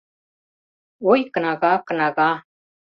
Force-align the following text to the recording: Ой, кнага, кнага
Ой, 1.11 1.19
кнага, 1.37 1.73
кнага 1.93 2.29